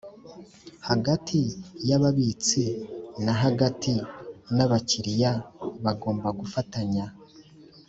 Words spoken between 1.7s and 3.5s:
y ababitsi na